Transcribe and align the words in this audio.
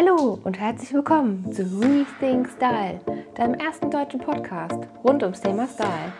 Hallo 0.00 0.38
und 0.44 0.60
herzlich 0.60 0.94
willkommen 0.94 1.52
zu 1.52 1.62
Rethink 1.62 2.48
Style, 2.50 3.00
deinem 3.34 3.54
ersten 3.54 3.90
deutschen 3.90 4.20
Podcast 4.20 4.78
rund 5.02 5.24
ums 5.24 5.40
Thema 5.40 5.66
Style. 5.66 6.12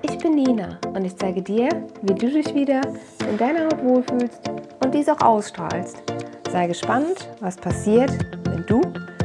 Ich 0.00 0.16
bin 0.16 0.36
Nina 0.36 0.80
und 0.94 1.04
ich 1.04 1.14
zeige 1.18 1.42
dir, 1.42 1.68
wie 2.00 2.14
du 2.14 2.30
dich 2.30 2.54
wieder 2.54 2.80
in 3.28 3.36
deiner 3.36 3.66
Haut 3.66 3.84
wohlfühlst 3.84 4.40
und 4.82 4.94
dies 4.94 5.10
auch 5.10 5.20
ausstrahlst. 5.20 6.02
Sei 6.50 6.66
gespannt, 6.66 7.28
was 7.40 7.56
passiert, 7.56 8.10
wenn 8.48 8.64
du 8.64 8.80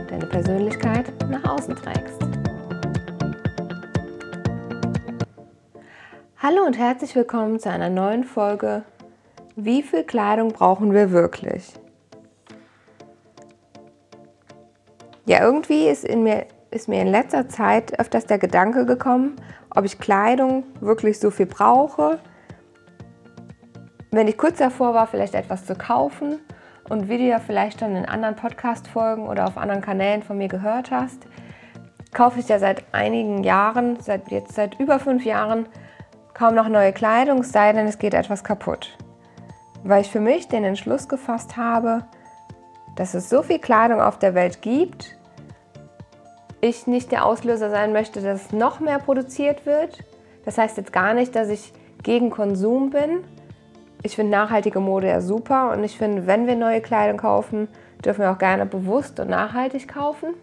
deine 0.09 0.25
Persönlichkeit 0.25 1.05
nach 1.29 1.49
außen 1.49 1.77
trägst. 1.77 2.21
Hallo 6.35 6.65
und 6.65 6.77
herzlich 6.77 7.15
willkommen 7.15 7.61
zu 7.61 7.69
einer 7.69 7.89
neuen 7.89 8.25
Folge. 8.25 8.83
Wie 9.55 9.81
viel 9.81 10.03
Kleidung 10.03 10.51
brauchen 10.51 10.93
wir 10.93 11.11
wirklich? 11.11 11.80
Ja, 15.25 15.41
irgendwie 15.41 15.87
ist, 15.87 16.03
in 16.03 16.23
mir, 16.23 16.45
ist 16.71 16.87
mir 16.87 17.01
in 17.01 17.07
letzter 17.07 17.47
Zeit 17.47 17.99
öfters 17.99 18.25
der 18.25 18.39
Gedanke 18.39 18.85
gekommen, 18.85 19.35
ob 19.75 19.85
ich 19.85 19.99
Kleidung 19.99 20.63
wirklich 20.79 21.19
so 21.19 21.29
viel 21.29 21.45
brauche. 21.45 22.19
Wenn 24.09 24.27
ich 24.27 24.37
kurz 24.37 24.57
davor 24.57 24.93
war, 24.93 25.07
vielleicht 25.07 25.35
etwas 25.35 25.65
zu 25.65 25.75
kaufen 25.75 26.39
und 26.89 27.07
wie 27.07 27.17
du 27.17 27.23
ja 27.23 27.39
vielleicht 27.39 27.79
schon 27.79 27.95
in 27.95 28.05
anderen 28.05 28.35
Podcast-Folgen 28.35 29.27
oder 29.27 29.47
auf 29.47 29.57
anderen 29.57 29.81
Kanälen 29.81 30.23
von 30.23 30.37
mir 30.37 30.47
gehört 30.47 30.91
hast, 30.91 31.27
kaufe 32.11 32.39
ich 32.39 32.49
ja 32.49 32.59
seit 32.59 32.83
einigen 32.91 33.43
Jahren, 33.43 33.99
seit 34.01 34.31
jetzt 34.31 34.55
seit 34.55 34.79
über 34.79 34.99
fünf 34.99 35.23
Jahren, 35.23 35.67
kaum 36.33 36.55
noch 36.55 36.67
neue 36.67 36.93
Kleidung, 36.93 37.43
sei 37.43 37.71
denn 37.73 37.87
es 37.87 37.99
geht 37.99 38.13
etwas 38.13 38.43
kaputt. 38.43 38.97
Weil 39.83 40.01
ich 40.01 40.11
für 40.11 40.19
mich 40.19 40.47
den 40.47 40.63
Entschluss 40.63 41.07
gefasst 41.07 41.55
habe, 41.57 42.05
dass 42.95 43.13
es 43.13 43.29
so 43.29 43.43
viel 43.43 43.59
Kleidung 43.59 44.01
auf 44.01 44.19
der 44.19 44.33
Welt 44.33 44.61
gibt, 44.61 45.17
ich 46.61 46.87
nicht 46.87 47.11
der 47.11 47.25
Auslöser 47.25 47.69
sein 47.69 47.91
möchte, 47.91 48.21
dass 48.21 48.51
noch 48.51 48.79
mehr 48.79 48.99
produziert 48.99 49.65
wird. 49.65 49.99
Das 50.45 50.57
heißt 50.57 50.77
jetzt 50.77 50.93
gar 50.93 51.13
nicht, 51.13 51.35
dass 51.35 51.49
ich 51.49 51.73
gegen 52.03 52.29
Konsum 52.29 52.91
bin. 52.91 53.23
Ich 54.03 54.15
finde 54.15 54.31
nachhaltige 54.31 54.79
Mode 54.79 55.07
ja 55.07 55.21
super 55.21 55.71
und 55.71 55.83
ich 55.83 55.97
finde, 55.97 56.25
wenn 56.25 56.47
wir 56.47 56.55
neue 56.55 56.81
Kleidung 56.81 57.17
kaufen, 57.17 57.67
dürfen 58.03 58.21
wir 58.21 58.31
auch 58.31 58.39
gerne 58.39 58.65
bewusst 58.65 59.19
und 59.19 59.29
nachhaltig 59.29 59.87
kaufen, 59.87 60.33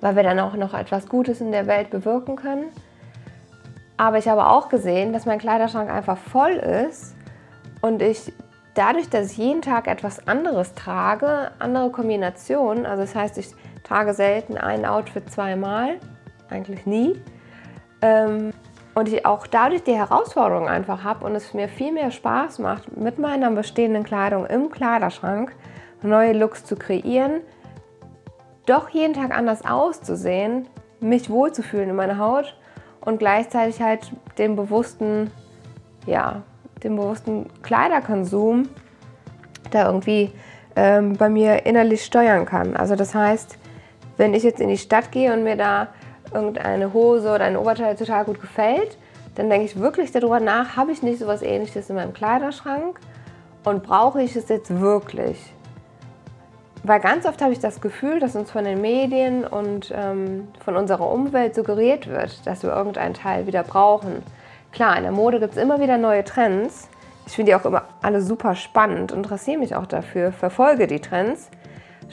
weil 0.00 0.16
wir 0.16 0.22
dann 0.22 0.38
auch 0.38 0.54
noch 0.54 0.74
etwas 0.74 1.08
Gutes 1.08 1.40
in 1.40 1.52
der 1.52 1.66
Welt 1.66 1.90
bewirken 1.90 2.36
können. 2.36 2.66
Aber 3.96 4.18
ich 4.18 4.28
habe 4.28 4.46
auch 4.46 4.68
gesehen, 4.68 5.12
dass 5.12 5.26
mein 5.26 5.38
Kleiderschrank 5.38 5.90
einfach 5.90 6.18
voll 6.18 6.52
ist 6.52 7.14
und 7.80 8.02
ich 8.02 8.32
dadurch, 8.74 9.08
dass 9.08 9.32
ich 9.32 9.38
jeden 9.38 9.62
Tag 9.62 9.88
etwas 9.88 10.28
anderes 10.28 10.74
trage, 10.74 11.50
andere 11.58 11.90
Kombinationen, 11.90 12.86
also 12.86 13.02
das 13.02 13.14
heißt, 13.14 13.38
ich 13.38 13.48
trage 13.88 14.12
selten 14.14 14.58
ein 14.58 14.84
Outfit 14.84 15.30
zweimal, 15.30 15.98
eigentlich 16.50 16.86
nie. 16.86 17.20
Ähm, 18.02 18.52
und 18.94 19.08
ich 19.08 19.24
auch 19.24 19.46
dadurch 19.46 19.84
die 19.84 19.94
Herausforderung 19.94 20.68
einfach 20.68 21.04
habe 21.04 21.24
und 21.24 21.34
es 21.34 21.54
mir 21.54 21.68
viel 21.68 21.92
mehr 21.92 22.10
Spaß 22.10 22.58
macht, 22.58 22.96
mit 22.96 23.18
meiner 23.18 23.50
bestehenden 23.50 24.04
Kleidung 24.04 24.46
im 24.46 24.70
Kleiderschrank 24.70 25.54
neue 26.02 26.32
Looks 26.32 26.64
zu 26.64 26.76
kreieren, 26.76 27.40
doch 28.66 28.88
jeden 28.90 29.14
Tag 29.14 29.36
anders 29.36 29.64
auszusehen, 29.64 30.68
mich 31.00 31.30
wohlzufühlen 31.30 31.90
in 31.90 31.96
meiner 31.96 32.18
Haut 32.18 32.56
und 33.00 33.18
gleichzeitig 33.18 33.80
halt 33.80 34.12
den 34.36 34.56
bewussten, 34.56 35.30
ja, 36.06 36.42
den 36.82 36.96
bewussten 36.96 37.46
Kleiderkonsum 37.62 38.68
da 39.70 39.86
irgendwie 39.86 40.32
ähm, 40.76 41.16
bei 41.16 41.28
mir 41.28 41.66
innerlich 41.66 42.04
steuern 42.04 42.44
kann. 42.46 42.76
Also 42.76 42.94
das 42.94 43.14
heißt, 43.14 43.58
wenn 44.18 44.34
ich 44.34 44.42
jetzt 44.42 44.60
in 44.60 44.68
die 44.68 44.76
Stadt 44.76 45.10
gehe 45.10 45.32
und 45.32 45.44
mir 45.44 45.56
da 45.56 45.88
irgendeine 46.34 46.92
Hose 46.92 47.32
oder 47.32 47.44
ein 47.44 47.56
Oberteil 47.56 47.96
total 47.96 48.24
gut 48.24 48.40
gefällt, 48.40 48.98
dann 49.36 49.48
denke 49.48 49.64
ich 49.64 49.78
wirklich 49.78 50.12
darüber 50.12 50.40
nach, 50.40 50.76
habe 50.76 50.92
ich 50.92 51.02
nicht 51.02 51.20
sowas 51.20 51.42
ähnliches 51.42 51.88
in 51.88 51.96
meinem 51.96 52.12
Kleiderschrank 52.12 52.98
und 53.64 53.82
brauche 53.82 54.20
ich 54.20 54.36
es 54.36 54.48
jetzt 54.48 54.80
wirklich? 54.80 55.38
Weil 56.82 57.00
ganz 57.00 57.26
oft 57.26 57.40
habe 57.42 57.52
ich 57.52 57.58
das 57.58 57.80
Gefühl, 57.80 58.20
dass 58.20 58.36
uns 58.36 58.50
von 58.50 58.64
den 58.64 58.80
Medien 58.80 59.44
und 59.44 59.92
ähm, 59.96 60.48
von 60.64 60.76
unserer 60.76 61.10
Umwelt 61.10 61.54
suggeriert 61.54 62.08
wird, 62.08 62.46
dass 62.46 62.62
wir 62.62 62.70
irgendeinen 62.70 63.14
Teil 63.14 63.46
wieder 63.46 63.62
brauchen. 63.62 64.22
Klar, 64.72 64.96
in 64.96 65.02
der 65.02 65.12
Mode 65.12 65.40
gibt 65.40 65.52
es 65.56 65.62
immer 65.62 65.80
wieder 65.80 65.98
neue 65.98 66.24
Trends. 66.24 66.88
Ich 67.26 67.34
finde 67.34 67.52
die 67.52 67.56
auch 67.56 67.64
immer 67.64 67.82
alle 68.00 68.22
super 68.22 68.54
spannend, 68.54 69.12
interessiere 69.12 69.58
mich 69.58 69.74
auch 69.76 69.86
dafür, 69.86 70.32
verfolge 70.32 70.86
die 70.86 71.00
Trends. 71.00 71.50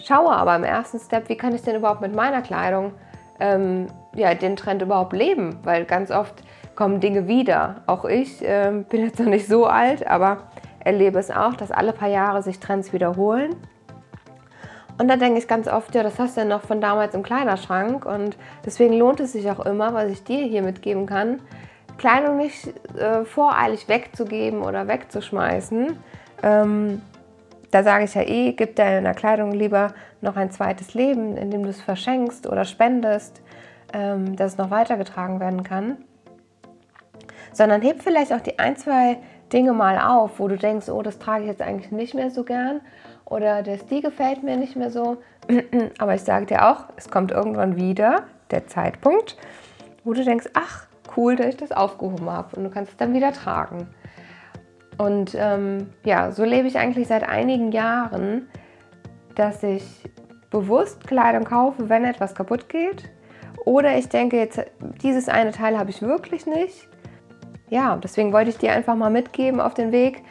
Schaue 0.03 0.31
aber 0.31 0.55
im 0.55 0.63
ersten 0.63 0.99
Step, 0.99 1.29
wie 1.29 1.37
kann 1.37 1.55
ich 1.55 1.61
denn 1.61 1.75
überhaupt 1.75 2.01
mit 2.01 2.15
meiner 2.15 2.41
Kleidung 2.41 2.93
ähm, 3.39 3.87
ja, 4.13 4.33
den 4.33 4.55
Trend 4.55 4.81
überhaupt 4.81 5.13
leben? 5.13 5.59
Weil 5.63 5.85
ganz 5.85 6.11
oft 6.11 6.43
kommen 6.75 6.99
Dinge 6.99 7.27
wieder. 7.27 7.83
Auch 7.87 8.05
ich 8.05 8.39
ähm, 8.43 8.83
bin 8.85 9.03
jetzt 9.03 9.19
noch 9.19 9.27
nicht 9.27 9.47
so 9.47 9.65
alt, 9.65 10.05
aber 10.05 10.49
erlebe 10.79 11.19
es 11.19 11.31
auch, 11.31 11.55
dass 11.55 11.71
alle 11.71 11.93
paar 11.93 12.09
Jahre 12.09 12.43
sich 12.43 12.59
Trends 12.59 12.93
wiederholen. 12.93 13.55
Und 14.97 15.09
da 15.09 15.17
denke 15.17 15.39
ich 15.39 15.47
ganz 15.47 15.67
oft, 15.67 15.93
ja, 15.93 16.03
das 16.03 16.19
hast 16.19 16.37
du 16.37 16.41
ja 16.41 16.47
noch 16.47 16.61
von 16.61 16.79
damals 16.79 17.15
im 17.15 17.23
Kleiderschrank. 17.23 18.05
Und 18.05 18.37
deswegen 18.65 18.93
lohnt 18.93 19.19
es 19.19 19.33
sich 19.33 19.49
auch 19.51 19.65
immer, 19.65 19.93
was 19.93 20.09
ich 20.09 20.23
dir 20.23 20.45
hier 20.45 20.61
mitgeben 20.61 21.05
kann, 21.05 21.41
Kleidung 21.97 22.37
nicht 22.37 22.67
äh, 22.97 23.25
voreilig 23.25 23.87
wegzugeben 23.87 24.61
oder 24.61 24.87
wegzuschmeißen. 24.87 25.97
Ähm, 26.43 27.01
da 27.71 27.83
sage 27.83 28.05
ich 28.05 28.13
ja 28.13 28.21
eh, 28.21 28.53
gib 28.53 28.75
deiner 28.75 29.13
Kleidung 29.13 29.51
lieber 29.51 29.93
noch 30.21 30.35
ein 30.35 30.51
zweites 30.51 30.93
Leben, 30.93 31.37
indem 31.37 31.63
du 31.63 31.69
es 31.69 31.81
verschenkst 31.81 32.47
oder 32.47 32.65
spendest, 32.65 33.41
ähm, 33.93 34.35
dass 34.35 34.53
es 34.53 34.57
noch 34.57 34.71
weitergetragen 34.71 35.39
werden 35.39 35.63
kann. 35.63 35.97
Sondern 37.53 37.81
heb 37.81 38.01
vielleicht 38.01 38.33
auch 38.33 38.41
die 38.41 38.59
ein, 38.59 38.75
zwei 38.75 39.17
Dinge 39.53 39.73
mal 39.73 39.99
auf, 39.99 40.39
wo 40.39 40.47
du 40.47 40.57
denkst, 40.57 40.89
oh, 40.89 41.01
das 41.01 41.19
trage 41.19 41.43
ich 41.43 41.49
jetzt 41.49 41.61
eigentlich 41.61 41.91
nicht 41.91 42.13
mehr 42.13 42.31
so 42.31 42.43
gern 42.43 42.81
oder 43.25 43.63
der 43.63 43.77
Stil 43.77 44.01
gefällt 44.01 44.43
mir 44.43 44.57
nicht 44.57 44.75
mehr 44.75 44.91
so. 44.91 45.17
Aber 45.97 46.15
ich 46.15 46.21
sage 46.21 46.45
dir 46.45 46.67
auch, 46.69 46.85
es 46.95 47.09
kommt 47.09 47.31
irgendwann 47.31 47.75
wieder 47.75 48.23
der 48.51 48.67
Zeitpunkt, 48.67 49.37
wo 50.03 50.13
du 50.13 50.23
denkst, 50.23 50.49
ach, 50.53 50.87
cool, 51.17 51.35
dass 51.35 51.47
ich 51.47 51.57
das 51.57 51.71
aufgehoben 51.71 52.29
habe 52.29 52.55
und 52.55 52.63
du 52.63 52.69
kannst 52.69 52.91
es 52.91 52.97
dann 52.97 53.13
wieder 53.13 53.31
tragen. 53.31 53.87
Und 54.97 55.35
ähm, 55.37 55.89
ja, 56.03 56.31
so 56.31 56.43
lebe 56.43 56.67
ich 56.67 56.77
eigentlich 56.77 57.07
seit 57.07 57.23
einigen 57.23 57.71
Jahren, 57.71 58.47
dass 59.35 59.61
ich 59.63 59.83
bewusst 60.49 61.05
Kleidung 61.05 61.43
kaufe, 61.43 61.89
wenn 61.89 62.05
etwas 62.05 62.33
kaputt 62.33 62.69
geht. 62.69 63.09
Oder 63.65 63.97
ich 63.97 64.09
denke, 64.09 64.37
jetzt 64.37 64.61
dieses 65.01 65.27
eine 65.27 65.51
Teil 65.51 65.77
habe 65.77 65.89
ich 65.89 66.01
wirklich 66.01 66.45
nicht. 66.45 66.87
Ja, 67.69 67.95
deswegen 67.97 68.31
wollte 68.31 68.51
ich 68.51 68.57
dir 68.57 68.71
einfach 68.71 68.95
mal 68.95 69.09
mitgeben 69.09 69.59
auf 69.59 69.73
den 69.73 69.91
Weg. 69.91 70.23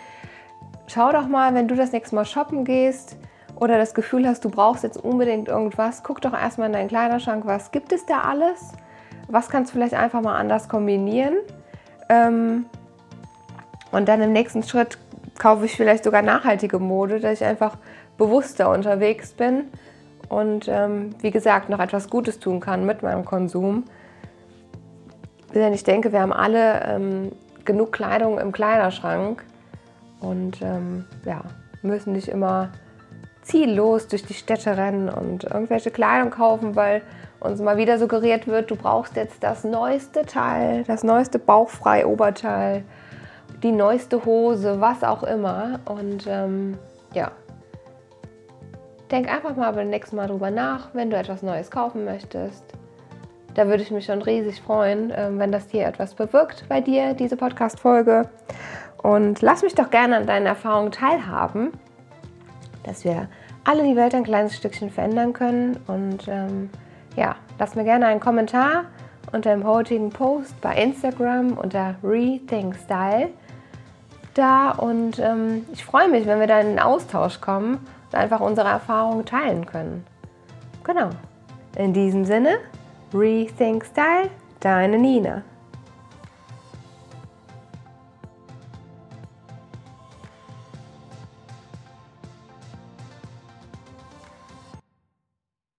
Schau 0.86 1.12
doch 1.12 1.26
mal, 1.26 1.54
wenn 1.54 1.68
du 1.68 1.74
das 1.74 1.92
nächste 1.92 2.14
Mal 2.14 2.24
shoppen 2.24 2.64
gehst 2.64 3.18
oder 3.56 3.76
das 3.76 3.94
Gefühl 3.94 4.26
hast, 4.26 4.44
du 4.44 4.50
brauchst 4.50 4.84
jetzt 4.84 4.96
unbedingt 4.96 5.48
irgendwas, 5.48 6.02
guck 6.02 6.20
doch 6.20 6.32
erstmal 6.32 6.68
in 6.68 6.72
deinen 6.72 6.88
Kleiderschrank, 6.88 7.44
was 7.46 7.70
gibt 7.70 7.92
es 7.92 8.06
da 8.06 8.20
alles? 8.20 8.72
Was 9.28 9.48
kannst 9.48 9.72
du 9.72 9.74
vielleicht 9.74 9.94
einfach 9.94 10.20
mal 10.20 10.36
anders 10.36 10.68
kombinieren? 10.68 11.36
Ähm, 12.08 12.66
und 13.94 14.08
dann 14.08 14.20
im 14.20 14.32
nächsten 14.32 14.64
Schritt 14.64 14.98
kaufe 15.38 15.66
ich 15.66 15.76
vielleicht 15.76 16.02
sogar 16.02 16.20
nachhaltige 16.20 16.80
Mode, 16.80 17.20
dass 17.20 17.40
ich 17.40 17.44
einfach 17.46 17.76
bewusster 18.18 18.70
unterwegs 18.70 19.32
bin 19.32 19.66
und 20.28 20.66
ähm, 20.68 21.10
wie 21.20 21.30
gesagt 21.30 21.68
noch 21.68 21.78
etwas 21.78 22.10
Gutes 22.10 22.40
tun 22.40 22.58
kann 22.58 22.86
mit 22.86 23.02
meinem 23.02 23.24
Konsum. 23.24 23.84
Denn 25.54 25.72
ich 25.72 25.84
denke, 25.84 26.12
wir 26.12 26.20
haben 26.20 26.32
alle 26.32 26.82
ähm, 26.86 27.32
genug 27.64 27.92
Kleidung 27.92 28.38
im 28.40 28.50
Kleiderschrank 28.50 29.44
und 30.20 30.60
ähm, 30.60 31.04
ja, 31.24 31.42
müssen 31.82 32.14
nicht 32.14 32.28
immer 32.28 32.70
ziellos 33.42 34.08
durch 34.08 34.24
die 34.24 34.34
Städte 34.34 34.76
rennen 34.76 35.08
und 35.08 35.44
irgendwelche 35.44 35.92
Kleidung 35.92 36.30
kaufen, 36.30 36.74
weil 36.74 37.02
uns 37.38 37.60
mal 37.60 37.76
wieder 37.76 37.98
suggeriert 37.98 38.48
wird, 38.48 38.72
du 38.72 38.76
brauchst 38.76 39.14
jetzt 39.14 39.44
das 39.44 39.62
neueste 39.62 40.26
Teil, 40.26 40.82
das 40.84 41.04
neueste 41.04 41.38
bauchfrei 41.38 42.06
Oberteil 42.06 42.82
die 43.64 43.72
neueste 43.72 44.24
Hose, 44.26 44.80
was 44.80 45.02
auch 45.02 45.24
immer. 45.24 45.80
Und 45.86 46.26
ähm, 46.28 46.78
ja, 47.14 47.32
denk 49.10 49.32
einfach 49.32 49.56
mal 49.56 49.72
beim 49.72 49.88
nächsten 49.88 50.16
Mal 50.16 50.28
drüber 50.28 50.50
nach, 50.50 50.90
wenn 50.92 51.10
du 51.10 51.16
etwas 51.16 51.42
Neues 51.42 51.70
kaufen 51.70 52.04
möchtest. 52.04 52.62
Da 53.54 53.66
würde 53.66 53.82
ich 53.82 53.90
mich 53.90 54.04
schon 54.04 54.20
riesig 54.20 54.60
freuen, 54.60 55.12
ähm, 55.16 55.38
wenn 55.38 55.50
das 55.50 55.70
hier 55.70 55.86
etwas 55.86 56.14
bewirkt 56.14 56.66
bei 56.68 56.80
dir, 56.80 57.14
diese 57.14 57.36
Podcast-Folge. 57.36 58.28
Und 59.02 59.40
lass 59.40 59.62
mich 59.62 59.74
doch 59.74 59.90
gerne 59.90 60.16
an 60.16 60.26
deinen 60.26 60.46
Erfahrungen 60.46 60.92
teilhaben, 60.92 61.72
dass 62.82 63.04
wir 63.04 63.28
alle 63.64 63.82
die 63.82 63.96
Welt 63.96 64.14
ein 64.14 64.24
kleines 64.24 64.56
Stückchen 64.56 64.90
verändern 64.90 65.32
können. 65.32 65.78
Und 65.86 66.28
ähm, 66.28 66.68
ja, 67.16 67.36
lass 67.58 67.76
mir 67.76 67.84
gerne 67.84 68.06
einen 68.06 68.20
Kommentar 68.20 68.84
unter 69.32 69.50
dem 69.50 69.64
heutigen 69.64 70.10
Post 70.10 70.60
bei 70.60 70.74
Instagram 70.74 71.52
unter 71.56 71.94
Rethink 72.02 72.76
Style 72.76 73.30
da 74.34 74.70
und 74.70 75.18
ähm, 75.18 75.64
ich 75.72 75.84
freue 75.84 76.08
mich, 76.08 76.26
wenn 76.26 76.40
wir 76.40 76.46
da 76.46 76.60
in 76.60 76.68
den 76.68 76.78
Austausch 76.78 77.40
kommen 77.40 77.78
und 78.10 78.18
einfach 78.18 78.40
unsere 78.40 78.68
Erfahrungen 78.68 79.24
teilen 79.24 79.66
können. 79.66 80.04
Genau. 80.82 81.10
In 81.76 81.92
diesem 81.92 82.24
Sinne, 82.24 82.58
Rethink 83.12 83.84
Style, 83.84 84.30
deine 84.60 84.98
Nina. 84.98 85.42